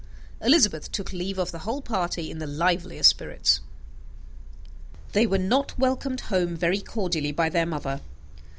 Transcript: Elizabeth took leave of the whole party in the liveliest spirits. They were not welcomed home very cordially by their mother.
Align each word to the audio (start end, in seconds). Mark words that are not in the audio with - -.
Elizabeth 0.41 0.91
took 0.91 1.13
leave 1.13 1.37
of 1.37 1.51
the 1.51 1.59
whole 1.59 1.79
party 1.79 2.31
in 2.31 2.39
the 2.39 2.47
liveliest 2.47 3.11
spirits. 3.11 3.59
They 5.11 5.27
were 5.27 5.37
not 5.37 5.77
welcomed 5.77 6.21
home 6.21 6.55
very 6.57 6.79
cordially 6.81 7.31
by 7.31 7.49
their 7.49 7.67
mother. 7.67 8.01